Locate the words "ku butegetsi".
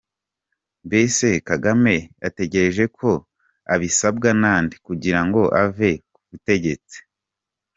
6.13-6.97